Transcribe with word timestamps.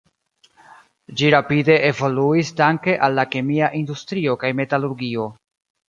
Ĝi 1.19 1.29
rapide 1.35 1.77
evoluis 1.91 2.51
danke 2.63 2.97
al 3.09 3.17
la 3.21 3.29
kemia 3.37 3.73
industrio 3.85 4.39
kaj 4.47 4.55
metalurgio. 4.63 5.33